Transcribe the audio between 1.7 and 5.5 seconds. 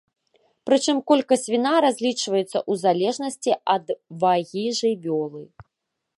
разлічваецца ў залежнасці ад вагі жывёлы.